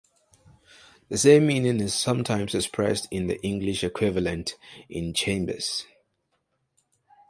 [1.09, 4.55] The same meaning is sometimes expressed in the English equivalent:
[4.89, 5.85] in chambers.